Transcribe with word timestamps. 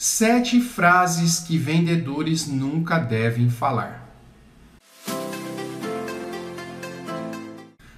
Sete 0.00 0.60
frases 0.60 1.40
que 1.40 1.58
vendedores 1.58 2.46
nunca 2.46 3.00
devem 3.00 3.50
falar. 3.50 4.08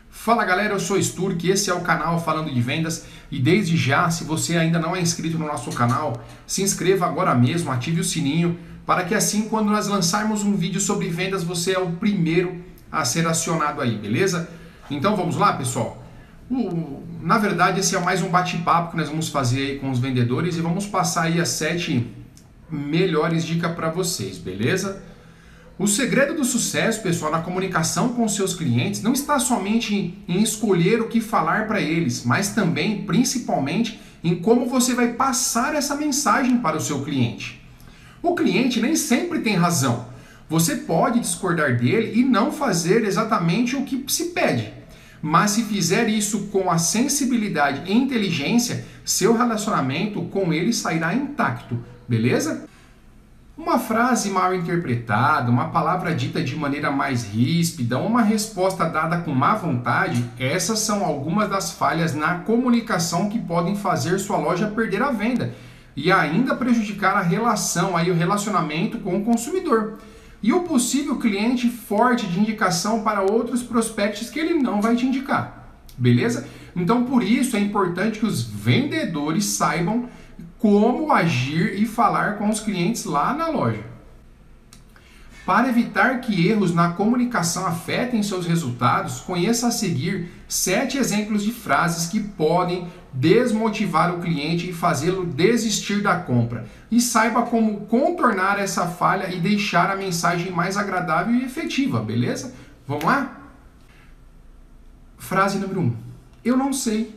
Fala 0.08 0.46
galera, 0.46 0.72
eu 0.72 0.80
sou 0.80 0.98
Sturk, 0.98 1.46
esse 1.46 1.68
é 1.68 1.74
o 1.74 1.82
canal 1.82 2.18
Falando 2.18 2.50
de 2.50 2.58
Vendas 2.58 3.04
e 3.30 3.38
desde 3.38 3.76
já, 3.76 4.08
se 4.08 4.24
você 4.24 4.56
ainda 4.56 4.78
não 4.78 4.96
é 4.96 5.00
inscrito 5.02 5.36
no 5.36 5.46
nosso 5.46 5.70
canal, 5.72 6.24
se 6.46 6.62
inscreva 6.62 7.04
agora 7.04 7.34
mesmo, 7.34 7.70
ative 7.70 8.00
o 8.00 8.04
sininho 8.04 8.58
para 8.86 9.04
que 9.04 9.14
assim 9.14 9.46
quando 9.50 9.68
nós 9.68 9.86
lançarmos 9.86 10.42
um 10.42 10.56
vídeo 10.56 10.80
sobre 10.80 11.06
vendas 11.10 11.44
você 11.44 11.72
é 11.74 11.78
o 11.78 11.92
primeiro 11.92 12.64
a 12.90 13.04
ser 13.04 13.26
acionado 13.26 13.82
aí, 13.82 13.98
beleza? 13.98 14.48
Então 14.90 15.14
vamos 15.14 15.36
lá, 15.36 15.52
pessoal. 15.52 16.02
Na 17.22 17.38
verdade, 17.38 17.80
esse 17.80 17.94
é 17.94 18.00
mais 18.00 18.22
um 18.22 18.28
bate-papo 18.28 18.92
que 18.92 18.96
nós 18.96 19.08
vamos 19.08 19.28
fazer 19.28 19.72
aí 19.72 19.78
com 19.78 19.90
os 19.90 19.98
vendedores 19.98 20.56
e 20.56 20.60
vamos 20.60 20.86
passar 20.86 21.24
aí 21.24 21.40
as 21.40 21.50
sete 21.50 22.06
melhores 22.70 23.44
dicas 23.44 23.72
para 23.72 23.90
vocês, 23.90 24.38
beleza? 24.38 25.02
O 25.78 25.86
segredo 25.86 26.34
do 26.34 26.44
sucesso, 26.44 27.02
pessoal, 27.02 27.32
na 27.32 27.40
comunicação 27.40 28.10
com 28.10 28.26
seus 28.28 28.54
clientes 28.54 29.02
não 29.02 29.12
está 29.12 29.38
somente 29.38 30.18
em 30.28 30.42
escolher 30.42 31.00
o 31.00 31.08
que 31.08 31.20
falar 31.20 31.66
para 31.66 31.80
eles, 31.80 32.24
mas 32.24 32.50
também, 32.50 33.04
principalmente, 33.04 34.00
em 34.22 34.36
como 34.36 34.66
você 34.66 34.94
vai 34.94 35.14
passar 35.14 35.74
essa 35.74 35.96
mensagem 35.96 36.58
para 36.58 36.76
o 36.76 36.80
seu 36.80 37.02
cliente. 37.02 37.60
O 38.22 38.34
cliente 38.34 38.80
nem 38.80 38.94
sempre 38.96 39.40
tem 39.40 39.56
razão. 39.56 40.06
Você 40.48 40.76
pode 40.76 41.20
discordar 41.20 41.76
dele 41.76 42.20
e 42.20 42.24
não 42.24 42.52
fazer 42.52 43.04
exatamente 43.04 43.76
o 43.76 43.84
que 43.84 44.04
se 44.08 44.26
pede. 44.26 44.79
Mas 45.22 45.52
se 45.52 45.64
fizer 45.64 46.08
isso 46.08 46.48
com 46.48 46.70
a 46.70 46.78
sensibilidade 46.78 47.90
e 47.90 47.94
inteligência, 47.94 48.86
seu 49.04 49.36
relacionamento 49.36 50.22
com 50.22 50.52
ele 50.52 50.72
sairá 50.72 51.14
intacto, 51.14 51.78
beleza? 52.08 52.66
Uma 53.56 53.78
frase 53.78 54.30
mal 54.30 54.54
interpretada, 54.54 55.50
uma 55.50 55.68
palavra 55.68 56.14
dita 56.14 56.42
de 56.42 56.56
maneira 56.56 56.90
mais 56.90 57.24
ríspida, 57.24 57.98
uma 57.98 58.22
resposta 58.22 58.88
dada 58.88 59.18
com 59.18 59.34
má 59.34 59.54
vontade, 59.54 60.24
essas 60.38 60.78
são 60.78 61.04
algumas 61.04 61.50
das 61.50 61.70
falhas 61.70 62.14
na 62.14 62.38
comunicação 62.38 63.28
que 63.28 63.38
podem 63.38 63.76
fazer 63.76 64.18
sua 64.18 64.38
loja 64.38 64.68
perder 64.68 65.02
a 65.02 65.10
venda 65.10 65.52
e 65.94 66.10
ainda 66.10 66.54
prejudicar 66.54 67.14
a 67.16 67.20
relação 67.20 67.94
aí 67.94 68.10
o 68.10 68.14
relacionamento 68.14 68.98
com 69.00 69.18
o 69.18 69.24
consumidor 69.24 69.98
e 70.42 70.52
o 70.52 70.62
possível 70.62 71.18
cliente 71.18 71.68
forte 71.68 72.26
de 72.26 72.40
indicação 72.40 73.02
para 73.02 73.22
outros 73.22 73.62
prospectos 73.62 74.30
que 74.30 74.38
ele 74.38 74.54
não 74.54 74.80
vai 74.80 74.96
te 74.96 75.06
indicar. 75.06 75.68
Beleza? 75.96 76.48
Então, 76.74 77.04
por 77.04 77.22
isso 77.22 77.56
é 77.56 77.60
importante 77.60 78.20
que 78.20 78.26
os 78.26 78.42
vendedores 78.42 79.44
saibam 79.44 80.08
como 80.58 81.12
agir 81.12 81.80
e 81.80 81.86
falar 81.86 82.38
com 82.38 82.48
os 82.48 82.60
clientes 82.60 83.04
lá 83.04 83.34
na 83.34 83.48
loja. 83.48 83.84
Para 85.44 85.68
evitar 85.68 86.20
que 86.20 86.46
erros 86.46 86.74
na 86.74 86.92
comunicação 86.92 87.66
afetem 87.66 88.22
seus 88.22 88.46
resultados, 88.46 89.20
conheça 89.20 89.68
a 89.68 89.70
seguir 89.70 90.30
sete 90.46 90.96
exemplos 90.96 91.42
de 91.42 91.50
frases 91.50 92.08
que 92.08 92.20
podem 92.20 92.86
desmotivar 93.12 94.14
o 94.14 94.20
cliente 94.20 94.70
e 94.70 94.72
fazê-lo 94.72 95.24
desistir 95.24 96.02
da 96.02 96.16
compra. 96.16 96.66
E 96.90 97.00
saiba 97.00 97.42
como 97.42 97.86
contornar 97.86 98.58
essa 98.58 98.86
falha 98.86 99.32
e 99.32 99.40
deixar 99.40 99.90
a 99.90 99.96
mensagem 99.96 100.50
mais 100.52 100.76
agradável 100.76 101.34
e 101.34 101.44
efetiva, 101.44 102.00
beleza? 102.00 102.54
Vamos 102.86 103.04
lá? 103.04 103.36
Frase 105.18 105.58
número 105.58 105.80
1. 105.80 105.84
Um. 105.84 105.96
Eu 106.44 106.56
não 106.56 106.72
sei. 106.72 107.14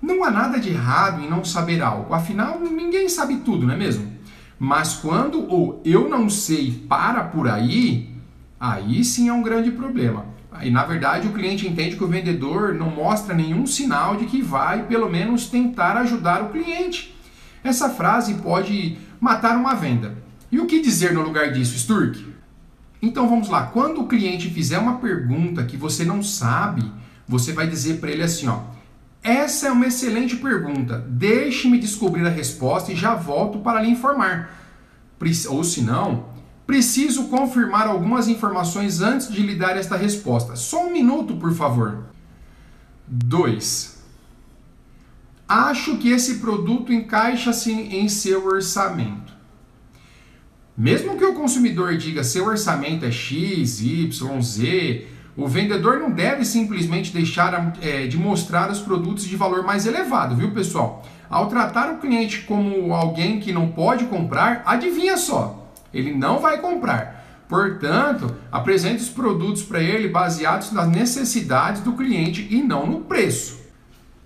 Não 0.00 0.22
há 0.22 0.30
nada 0.30 0.58
de 0.58 0.70
errado 0.70 1.22
em 1.22 1.28
não 1.28 1.44
saber 1.44 1.82
algo, 1.82 2.14
afinal, 2.14 2.60
ninguém 2.60 3.08
sabe 3.08 3.38
tudo, 3.38 3.66
não 3.66 3.74
é 3.74 3.76
mesmo? 3.76 4.16
Mas 4.58 4.94
quando 4.94 5.40
o 5.52 5.80
eu 5.84 6.08
não 6.08 6.30
sei 6.30 6.84
para 6.88 7.24
por 7.24 7.48
aí, 7.48 8.15
aí 8.58 9.04
sim 9.04 9.28
é 9.28 9.32
um 9.32 9.42
grande 9.42 9.70
problema. 9.70 10.26
E 10.62 10.70
na 10.70 10.84
verdade 10.84 11.28
o 11.28 11.32
cliente 11.32 11.66
entende 11.66 11.96
que 11.96 12.04
o 12.04 12.08
vendedor 12.08 12.74
não 12.74 12.90
mostra 12.90 13.34
nenhum 13.34 13.66
sinal 13.66 14.16
de 14.16 14.24
que 14.26 14.40
vai, 14.40 14.84
pelo 14.84 15.10
menos, 15.10 15.46
tentar 15.46 15.96
ajudar 15.98 16.42
o 16.42 16.48
cliente. 16.48 17.14
Essa 17.62 17.90
frase 17.90 18.34
pode 18.34 18.96
matar 19.20 19.56
uma 19.56 19.74
venda. 19.74 20.16
E 20.50 20.58
o 20.58 20.66
que 20.66 20.80
dizer 20.80 21.12
no 21.12 21.22
lugar 21.22 21.52
disso, 21.52 21.78
Sturk? 21.78 22.34
Então 23.02 23.28
vamos 23.28 23.48
lá. 23.48 23.66
Quando 23.66 24.00
o 24.00 24.08
cliente 24.08 24.48
fizer 24.48 24.78
uma 24.78 24.98
pergunta 24.98 25.64
que 25.64 25.76
você 25.76 26.04
não 26.04 26.22
sabe, 26.22 26.90
você 27.28 27.52
vai 27.52 27.66
dizer 27.66 28.00
para 28.00 28.10
ele 28.10 28.22
assim, 28.22 28.48
ó: 28.48 28.60
essa 29.22 29.66
é 29.66 29.72
uma 29.72 29.88
excelente 29.88 30.36
pergunta. 30.36 31.04
Deixe-me 31.08 31.78
descobrir 31.78 32.24
a 32.24 32.30
resposta 32.30 32.92
e 32.92 32.96
já 32.96 33.14
volto 33.14 33.58
para 33.58 33.82
lhe 33.82 33.90
informar. 33.90 34.50
Ou 35.48 35.64
se 35.64 35.82
não, 35.82 36.26
preciso 36.66 37.28
confirmar 37.28 37.86
algumas 37.86 38.26
informações 38.26 39.00
antes 39.00 39.30
de 39.32 39.42
lhe 39.42 39.54
dar 39.54 39.76
esta 39.76 39.96
resposta. 39.96 40.56
Só 40.56 40.86
um 40.86 40.92
minuto, 40.92 41.36
por 41.36 41.54
favor. 41.54 42.04
2. 43.06 43.96
Acho 45.48 45.96
que 45.98 46.10
esse 46.10 46.38
produto 46.38 46.92
encaixa-se 46.92 47.70
em 47.70 48.08
seu 48.08 48.46
orçamento. 48.46 49.32
Mesmo 50.76 51.16
que 51.16 51.24
o 51.24 51.34
consumidor 51.34 51.96
diga 51.96 52.24
seu 52.24 52.46
orçamento 52.46 53.04
é 53.04 53.12
X, 53.12 53.80
Y, 53.80 54.42
Z, 54.42 55.06
o 55.36 55.46
vendedor 55.46 56.00
não 56.00 56.10
deve 56.10 56.44
simplesmente 56.44 57.12
deixar 57.12 57.74
é, 57.80 58.06
de 58.06 58.18
mostrar 58.18 58.70
os 58.70 58.80
produtos 58.80 59.24
de 59.24 59.36
valor 59.36 59.62
mais 59.62 59.86
elevado, 59.86 60.34
viu 60.34 60.50
pessoal? 60.50 61.06
Ao 61.30 61.46
tratar 61.46 61.92
o 61.92 61.98
cliente 61.98 62.42
como 62.42 62.92
alguém 62.92 63.38
que 63.38 63.52
não 63.52 63.68
pode 63.68 64.04
comprar, 64.06 64.62
adivinha 64.66 65.16
só, 65.16 65.65
ele 65.96 66.14
não 66.14 66.40
vai 66.40 66.60
comprar. 66.60 67.44
Portanto, 67.48 68.34
apresente 68.50 69.02
os 69.02 69.08
produtos 69.08 69.62
para 69.62 69.80
ele 69.80 70.08
baseados 70.08 70.72
nas 70.72 70.88
necessidades 70.88 71.80
do 71.82 71.92
cliente 71.92 72.46
e 72.50 72.62
não 72.62 72.86
no 72.86 73.00
preço. 73.02 73.60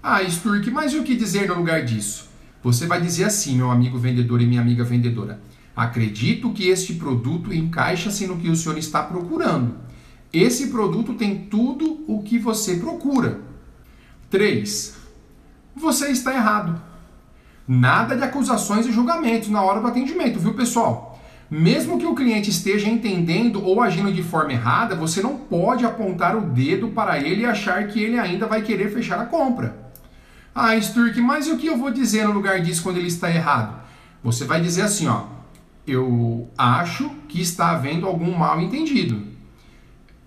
Ah, 0.03 0.23
Sturk, 0.25 0.71
mas 0.71 0.93
e 0.93 0.99
o 0.99 1.05
que 1.05 1.15
dizer 1.15 1.49
no 1.49 1.57
lugar 1.57 1.85
disso? 1.85 2.31
Você 2.63 2.87
vai 2.87 3.01
dizer 3.01 3.25
assim, 3.25 3.57
meu 3.57 3.71
amigo 3.71 3.99
vendedor 3.99 4.41
e 4.41 4.47
minha 4.47 4.61
amiga 4.61 4.85
vendedora. 4.85 5.41
Acredito 5.77 6.51
que 6.51 6.69
este 6.69 6.95
produto 6.95 7.53
encaixa-se 7.53 8.27
no 8.27 8.39
que 8.39 8.49
o 8.49 8.57
senhor 8.57 8.79
está 8.79 9.03
procurando. 9.03 9.75
Esse 10.33 10.69
produto 10.69 11.15
tem 11.15 11.47
tudo 11.47 12.05
o 12.07 12.23
que 12.23 12.39
você 12.39 12.77
procura. 12.77 13.41
3. 14.31 14.97
Você 15.75 16.09
está 16.09 16.35
errado. 16.35 16.81
Nada 17.67 18.17
de 18.17 18.23
acusações 18.23 18.87
e 18.87 18.93
julgamentos 18.93 19.49
na 19.49 19.63
hora 19.63 19.81
do 19.81 19.87
atendimento, 19.87 20.39
viu, 20.39 20.55
pessoal? 20.55 21.10
Mesmo 21.51 21.99
que 21.99 22.07
o 22.07 22.15
cliente 22.15 22.49
esteja 22.49 22.89
entendendo 22.89 23.65
ou 23.65 23.83
agindo 23.83 24.13
de 24.13 24.23
forma 24.23 24.53
errada, 24.53 24.95
você 24.95 25.21
não 25.21 25.37
pode 25.37 25.85
apontar 25.85 26.37
o 26.37 26.43
dedo 26.43 26.89
para 26.89 27.19
ele 27.19 27.43
e 27.43 27.47
achar 27.47 27.89
que 27.89 28.01
ele 28.01 28.19
ainda 28.19 28.47
vai 28.47 28.63
querer 28.63 28.93
fechar 28.93 29.19
a 29.19 29.27
compra. 29.27 29.91
Ah, 30.55 30.81
Sturk, 30.81 31.21
mas 31.21 31.49
o 31.49 31.57
que 31.57 31.67
eu 31.67 31.77
vou 31.77 31.91
dizer 31.91 32.25
no 32.25 32.33
lugar 32.33 32.61
disso 32.61 32.85
quando 32.85 32.99
ele 32.99 33.09
está 33.09 33.29
errado? 33.29 33.81
Você 34.23 34.45
vai 34.45 34.61
dizer 34.61 34.83
assim, 34.83 35.09
ó. 35.09 35.25
Eu 35.85 36.49
acho 36.57 37.11
que 37.29 37.41
está 37.41 37.71
havendo 37.71 38.07
algum 38.07 38.37
mal 38.37 38.61
entendido. 38.61 39.27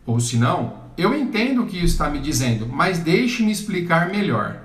Ou 0.05 0.19
se 0.19 0.35
não, 0.35 0.73
eu 0.97 1.13
entendo 1.13 1.63
o 1.63 1.65
que 1.65 1.81
está 1.81 2.09
me 2.09 2.19
dizendo, 2.19 2.67
mas 2.67 2.99
deixe-me 2.99 3.51
explicar 3.51 4.09
melhor. 4.09 4.61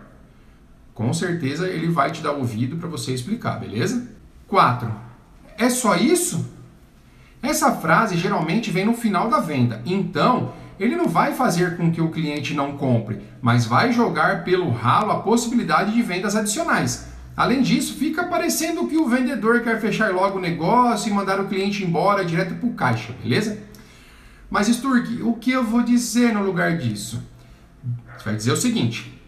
Com 0.93 1.13
certeza 1.13 1.69
ele 1.69 1.89
vai 1.89 2.11
te 2.11 2.21
dar 2.21 2.33
ouvido 2.33 2.77
para 2.79 2.89
você 2.89 3.13
explicar, 3.13 3.61
beleza? 3.61 4.11
4. 4.49 5.08
É 5.59 5.69
só 5.69 5.97
isso? 5.97 6.49
Essa 7.43 7.73
frase 7.73 8.17
geralmente 8.17 8.71
vem 8.71 8.87
no 8.87 8.95
final 8.95 9.29
da 9.29 9.41
venda, 9.41 9.83
então 9.85 10.53
ele 10.79 10.95
não 10.95 11.09
vai 11.09 11.35
fazer 11.35 11.77
com 11.77 11.91
que 11.91 12.01
o 12.01 12.11
cliente 12.11 12.55
não 12.55 12.77
compre, 12.77 13.21
mas 13.43 13.67
vai 13.67 13.93
jogar 13.93 14.45
pelo 14.45 14.71
ralo 14.71 15.11
a 15.11 15.21
possibilidade 15.21 15.93
de 15.93 16.01
vendas 16.01 16.37
adicionais. 16.37 17.09
Além 17.37 17.61
disso, 17.61 17.95
fica 17.95 18.25
parecendo 18.25 18.87
que 18.87 18.97
o 18.97 19.09
vendedor 19.09 19.61
quer 19.61 19.81
fechar 19.81 20.13
logo 20.13 20.39
o 20.39 20.41
negócio 20.41 21.11
e 21.11 21.13
mandar 21.13 21.41
o 21.41 21.49
cliente 21.49 21.85
embora 21.85 22.25
direto 22.25 22.55
para 22.55 22.69
o 22.69 22.75
caixa, 22.75 23.13
beleza? 23.21 23.59
Mas 24.49 24.69
Sturk, 24.69 25.23
o 25.23 25.35
que 25.35 25.51
eu 25.51 25.65
vou 25.65 25.83
dizer 25.83 26.33
no 26.33 26.43
lugar 26.43 26.79
disso? 26.79 27.23
Você 28.17 28.25
vai 28.25 28.37
dizer 28.37 28.53
o 28.53 28.57
seguinte: 28.57 29.21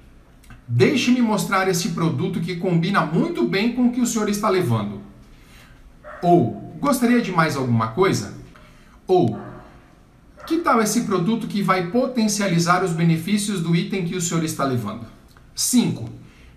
Deixe-me 0.67 1.21
mostrar 1.21 1.69
esse 1.69 1.91
produto 1.91 2.41
que 2.41 2.57
combina 2.57 3.05
muito 3.05 3.47
bem 3.47 3.73
com 3.73 3.87
o 3.87 3.93
que 3.93 4.01
o 4.01 4.07
senhor 4.07 4.29
está 4.29 4.49
levando. 4.49 5.01
Ou, 6.23 6.75
gostaria 6.81 7.21
de 7.21 7.33
mais 7.33 7.57
alguma 7.57 7.89
coisa? 7.89 8.35
Ou, 9.07 9.39
que 10.47 10.59
tal 10.59 10.83
esse 10.83 11.03
produto 11.03 11.47
que 11.47 11.63
vai 11.63 11.91
potencializar 11.91 12.85
os 12.85 12.93
benefícios 12.93 13.61
do 13.61 13.75
item 13.75 14.05
que 14.05 14.17
o 14.17 14.21
senhor 14.21 14.45
está 14.45 14.65
levando? 14.65 15.07
5. 15.55 16.09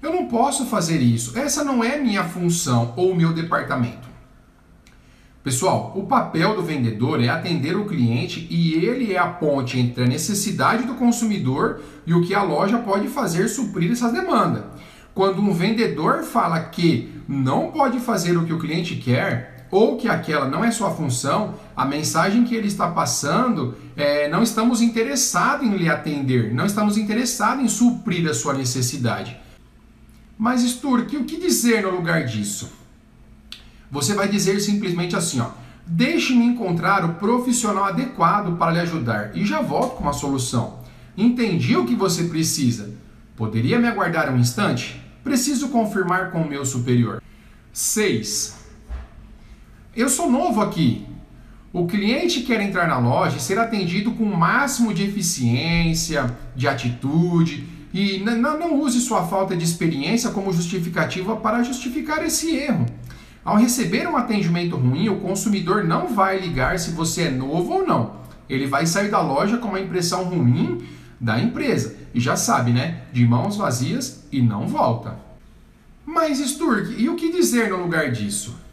Eu 0.01 0.11
não 0.11 0.27
posso 0.27 0.65
fazer 0.65 0.99
isso. 0.99 1.37
Essa 1.37 1.63
não 1.63 1.83
é 1.83 1.97
minha 1.97 2.23
função 2.23 2.93
ou 2.97 3.15
meu 3.15 3.31
departamento. 3.33 4.13
Pessoal, 5.43 5.93
o 5.95 6.03
papel 6.03 6.55
do 6.55 6.63
vendedor 6.63 7.21
é 7.21 7.27
atender 7.27 7.75
o 7.75 7.85
cliente 7.85 8.47
e 8.49 8.75
ele 8.75 9.13
é 9.13 9.17
a 9.17 9.27
ponte 9.27 9.77
entre 9.77 10.05
a 10.05 10.07
necessidade 10.07 10.83
do 10.83 10.95
consumidor 10.95 11.81
e 12.07 12.13
o 12.13 12.21
que 12.21 12.33
a 12.33 12.41
loja 12.43 12.77
pode 12.77 13.09
fazer 13.09 13.49
suprir 13.49 13.91
essas 13.91 14.13
demandas. 14.13 14.63
Quando 15.13 15.41
um 15.41 15.53
vendedor 15.53 16.23
fala 16.23 16.59
que 16.61 17.11
não 17.27 17.71
pode 17.71 17.99
fazer 17.99 18.37
o 18.37 18.45
que 18.45 18.53
o 18.53 18.57
cliente 18.59 18.95
quer, 18.95 19.52
ou 19.73 19.97
que 19.97 20.07
aquela 20.07 20.47
não 20.47 20.63
é 20.63 20.69
sua 20.69 20.91
função, 20.91 21.55
a 21.75 21.83
mensagem 21.83 22.43
que 22.43 22.53
ele 22.53 22.67
está 22.67 22.87
passando 22.91 23.75
é 23.97 24.29
não 24.29 24.43
estamos 24.43 24.81
interessados 24.81 25.67
em 25.67 25.75
lhe 25.75 25.89
atender, 25.89 26.53
não 26.53 26.65
estamos 26.65 26.95
interessados 26.95 27.63
em 27.63 27.67
suprir 27.67 28.29
a 28.29 28.33
sua 28.35 28.53
necessidade. 28.53 29.35
Mas, 30.37 30.61
Sturk, 30.61 31.17
o 31.17 31.23
que 31.23 31.39
dizer 31.39 31.81
no 31.81 31.89
lugar 31.89 32.23
disso? 32.25 32.71
Você 33.89 34.13
vai 34.13 34.27
dizer 34.27 34.59
simplesmente 34.59 35.15
assim, 35.15 35.39
ó. 35.39 35.49
Deixe-me 35.85 36.45
encontrar 36.45 37.03
o 37.03 37.15
profissional 37.15 37.85
adequado 37.85 38.57
para 38.57 38.71
lhe 38.71 38.79
ajudar 38.79 39.35
e 39.35 39.43
já 39.43 39.61
volto 39.61 39.95
com 39.95 40.03
uma 40.03 40.13
solução. 40.13 40.79
Entendi 41.17 41.75
o 41.75 41.85
que 41.85 41.95
você 41.95 42.25
precisa. 42.25 42.91
Poderia 43.35 43.79
me 43.79 43.87
aguardar 43.87 44.31
um 44.31 44.37
instante? 44.37 45.01
Preciso 45.23 45.69
confirmar 45.69 46.31
com 46.31 46.41
o 46.41 46.47
meu 46.47 46.63
superior. 46.63 47.21
6. 47.71 48.62
Eu 49.95 50.09
sou 50.09 50.27
novo 50.29 50.59
aqui. 50.59 51.05
O 51.71 51.85
cliente 51.85 52.41
quer 52.41 52.59
entrar 52.61 52.87
na 52.87 52.97
loja 52.97 53.37
e 53.37 53.39
ser 53.39 53.59
atendido 53.59 54.11
com 54.11 54.23
o 54.23 54.35
máximo 54.35 54.91
de 54.91 55.03
eficiência, 55.03 56.35
de 56.55 56.67
atitude, 56.67 57.67
e 57.93 58.17
não 58.17 58.79
use 58.81 58.99
sua 58.99 59.27
falta 59.27 59.55
de 59.55 59.63
experiência 59.63 60.31
como 60.31 60.51
justificativa 60.51 61.35
para 61.35 61.61
justificar 61.61 62.25
esse 62.25 62.55
erro. 62.55 62.87
Ao 63.45 63.55
receber 63.55 64.07
um 64.07 64.17
atendimento 64.17 64.75
ruim, 64.75 65.09
o 65.09 65.19
consumidor 65.19 65.83
não 65.83 66.07
vai 66.07 66.39
ligar 66.39 66.79
se 66.79 66.89
você 66.89 67.23
é 67.23 67.29
novo 67.29 67.73
ou 67.73 67.85
não. 67.85 68.15
Ele 68.49 68.65
vai 68.65 68.87
sair 68.87 69.11
da 69.11 69.21
loja 69.21 69.57
com 69.57 69.67
uma 69.67 69.79
impressão 69.79 70.23
ruim 70.23 70.83
da 71.21 71.39
empresa. 71.39 71.95
E 72.15 72.19
já 72.19 72.35
sabe, 72.35 72.71
né? 72.71 73.03
De 73.13 73.27
mãos 73.27 73.57
vazias 73.57 74.23
e 74.31 74.41
não 74.41 74.67
volta. 74.67 75.19
Mas, 76.03 76.39
Sturk, 76.39 76.95
e 76.97 77.07
o 77.09 77.15
que 77.15 77.31
dizer 77.31 77.69
no 77.69 77.77
lugar 77.77 78.11
disso? 78.11 78.63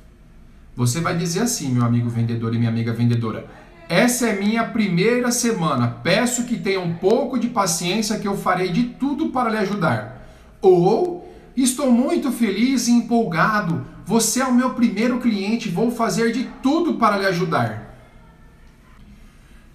Você 0.80 0.98
vai 0.98 1.14
dizer 1.14 1.40
assim, 1.40 1.68
meu 1.68 1.84
amigo 1.84 2.08
vendedor 2.08 2.54
e 2.54 2.58
minha 2.58 2.70
amiga 2.70 2.94
vendedora. 2.94 3.46
Essa 3.86 4.28
é 4.28 4.40
minha 4.40 4.64
primeira 4.64 5.30
semana. 5.30 5.86
Peço 6.02 6.46
que 6.46 6.56
tenha 6.56 6.80
um 6.80 6.94
pouco 6.94 7.38
de 7.38 7.48
paciência 7.48 8.18
que 8.18 8.26
eu 8.26 8.34
farei 8.34 8.70
de 8.70 8.84
tudo 8.84 9.28
para 9.28 9.50
lhe 9.50 9.58
ajudar. 9.58 10.26
Ou 10.62 11.30
estou 11.54 11.92
muito 11.92 12.32
feliz 12.32 12.88
e 12.88 12.92
empolgado 12.92 13.84
você 14.06 14.40
é 14.40 14.46
o 14.46 14.54
meu 14.54 14.70
primeiro 14.70 15.20
cliente, 15.20 15.68
vou 15.68 15.90
fazer 15.90 16.32
de 16.32 16.44
tudo 16.62 16.94
para 16.94 17.18
lhe 17.18 17.26
ajudar. 17.26 17.94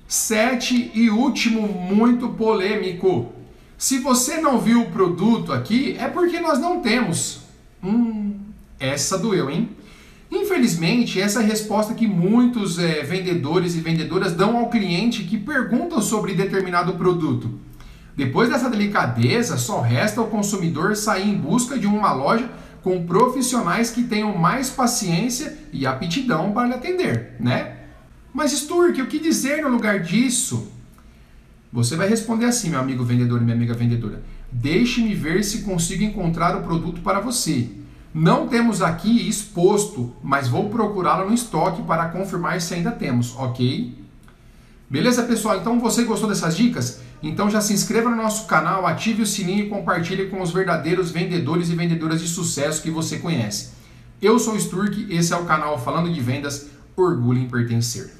Sete 0.08 0.90
e 0.96 1.12
último, 1.12 1.68
muito 1.68 2.30
polêmico. 2.30 3.32
Se 3.78 4.00
você 4.00 4.42
não 4.42 4.60
viu 4.60 4.82
o 4.82 4.90
produto 4.90 5.54
aqui, 5.54 5.96
é 6.00 6.08
porque 6.08 6.40
nós 6.40 6.58
não 6.58 6.82
temos. 6.82 7.42
Hum, 7.84 8.40
essa 8.80 9.20
doeu, 9.20 9.52
hein? 9.52 9.70
Infelizmente, 10.36 11.22
essa 11.22 11.40
é 11.40 11.44
a 11.44 11.48
resposta 11.48 11.94
que 11.94 12.06
muitos 12.06 12.78
é, 12.78 13.02
vendedores 13.04 13.74
e 13.76 13.80
vendedoras 13.80 14.34
dão 14.34 14.58
ao 14.58 14.70
cliente 14.70 15.24
que 15.24 15.38
perguntam 15.38 16.02
sobre 16.02 16.34
determinado 16.34 16.96
produto. 16.96 17.58
Depois 18.18 18.50
dessa 18.50 18.70
delicadeza, 18.70 19.58
só 19.58 19.80
resta 19.80 20.20
ao 20.20 20.28
consumidor 20.28 20.96
sair 20.98 21.30
em 21.30 21.38
busca 21.38 21.80
de 21.80 21.88
uma 21.88 22.12
loja 22.12 22.50
com 22.84 23.06
profissionais 23.06 23.90
que 23.90 24.04
tenham 24.04 24.38
mais 24.38 24.70
paciência 24.70 25.58
e 25.72 25.88
aptidão 25.88 26.52
para 26.52 26.68
lhe 26.68 26.74
atender, 26.74 27.36
né? 27.40 27.78
Mas 28.34 28.52
Sturk, 28.52 29.02
o 29.02 29.08
que 29.08 29.20
dizer 29.20 29.64
no 29.64 29.70
lugar 29.70 30.02
disso? 30.02 30.70
Você 31.72 31.96
vai 31.96 32.10
responder 32.10 32.46
assim, 32.46 32.70
meu 32.70 32.80
amigo 32.82 33.06
vendedor 33.06 33.40
e 33.40 33.44
minha 33.46 33.56
amiga 33.56 33.74
vendedora. 33.74 34.22
Deixe-me 34.52 35.16
ver 35.16 35.44
se 35.44 35.60
consigo 35.60 36.04
encontrar 36.04 36.58
o 36.58 36.64
produto 36.64 37.02
para 37.02 37.22
você. 37.22 37.70
Não 38.18 38.48
temos 38.48 38.82
aqui 38.82 39.28
exposto, 39.28 40.16
mas 40.24 40.48
vou 40.48 40.70
procurá-lo 40.70 41.28
no 41.28 41.36
estoque 41.36 41.82
para 41.82 42.08
confirmar 42.08 42.62
se 42.62 42.74
ainda 42.74 42.90
temos, 42.90 43.36
ok? 43.36 43.94
Beleza, 44.90 45.24
pessoal? 45.24 45.58
Então 45.58 45.82
você 45.82 46.06
gostou 46.06 46.30
dessas 46.30 46.56
dicas? 46.56 47.02
Então 47.22 47.50
já 47.50 47.60
se 47.60 47.74
inscreva 47.74 48.10
no 48.10 48.16
nosso 48.16 48.48
canal, 48.48 48.88
ative 48.88 49.24
o 49.24 49.26
sininho 49.26 49.66
e 49.66 49.70
compartilhe 49.70 50.30
com 50.30 50.42
os 50.42 50.54
verdadeiros 50.54 51.12
vendedores 51.12 51.70
e 51.70 51.76
vendedoras 51.76 52.22
de 52.22 52.30
sucesso 52.30 52.82
que 52.82 52.90
você 52.90 53.18
conhece. 53.18 53.72
Eu 54.22 54.40
sou 54.40 54.54
o 54.54 54.60
Sturk, 54.62 55.14
esse 55.14 55.34
é 55.34 55.36
o 55.36 55.44
canal 55.44 55.78
Falando 55.78 56.10
de 56.10 56.22
Vendas, 56.22 56.68
orgulho 56.96 57.42
em 57.42 57.50
pertencer. 57.50 58.14